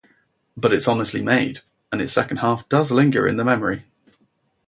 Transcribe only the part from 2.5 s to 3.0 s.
does